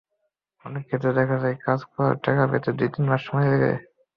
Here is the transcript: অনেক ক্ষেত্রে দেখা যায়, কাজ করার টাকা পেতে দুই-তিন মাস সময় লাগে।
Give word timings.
অনেক 0.65 0.83
ক্ষেত্রে 0.87 1.11
দেখা 1.19 1.37
যায়, 1.39 1.57
কাজ 1.65 1.79
করার 1.89 2.15
টাকা 2.25 2.43
পেতে 2.51 2.69
দুই-তিন 2.73 3.03
মাস 3.09 3.21
সময় 3.27 3.47
লাগে। 3.51 3.71